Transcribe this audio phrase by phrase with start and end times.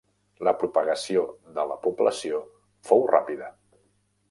[0.47, 1.25] La propagació
[1.59, 2.41] de la població
[2.91, 3.53] fou ràpida.